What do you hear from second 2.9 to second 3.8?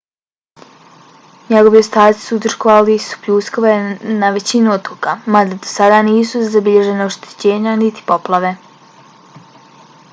su pljuskove